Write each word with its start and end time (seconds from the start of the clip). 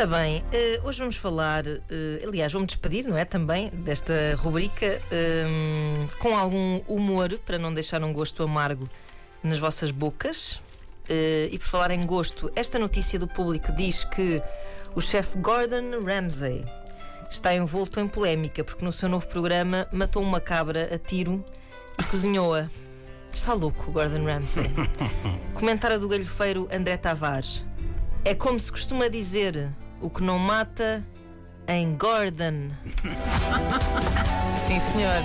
Ora 0.00 0.06
bem, 0.06 0.42
eh, 0.50 0.80
hoje 0.82 0.98
vamos 0.98 1.16
falar, 1.16 1.66
eh, 1.66 2.24
aliás, 2.26 2.50
vamos 2.50 2.68
despedir, 2.68 3.06
não 3.06 3.18
é? 3.18 3.26
Também 3.26 3.68
desta 3.68 4.34
rubrica 4.38 4.98
ehm, 5.12 6.06
com 6.18 6.34
algum 6.34 6.80
humor 6.88 7.38
para 7.40 7.58
não 7.58 7.74
deixar 7.74 8.02
um 8.02 8.10
gosto 8.10 8.42
amargo 8.42 8.88
nas 9.42 9.58
vossas 9.58 9.90
bocas. 9.90 10.58
Eh, 11.06 11.50
e 11.52 11.58
por 11.58 11.66
falar 11.66 11.90
em 11.90 12.06
gosto, 12.06 12.50
esta 12.56 12.78
notícia 12.78 13.18
do 13.18 13.28
público 13.28 13.72
diz 13.72 14.02
que 14.04 14.42
o 14.94 15.02
chefe 15.02 15.36
Gordon 15.36 16.02
Ramsay 16.02 16.64
está 17.30 17.54
envolto 17.54 18.00
em 18.00 18.08
polémica 18.08 18.64
porque 18.64 18.82
no 18.82 18.92
seu 18.92 19.06
novo 19.06 19.26
programa 19.26 19.86
matou 19.92 20.22
uma 20.22 20.40
cabra 20.40 20.94
a 20.94 20.98
tiro 20.98 21.44
cozinhou-a. 22.10 22.68
Está 23.32 23.52
louco, 23.52 23.90
Gordon 23.90 24.24
Ramsay. 24.24 24.70
Comentário 25.54 25.98
do 25.98 26.08
galhofeiro 26.08 26.68
André 26.72 26.96
Tavares. 26.96 27.66
É 28.24 28.34
como 28.34 28.58
se 28.58 28.70
costuma 28.70 29.08
dizer: 29.08 29.70
o 30.00 30.10
que 30.10 30.22
não 30.22 30.38
mata, 30.38 31.04
em 31.66 31.96
Gordon. 31.96 32.70
Sim, 34.52 34.80
senhor. 34.80 35.22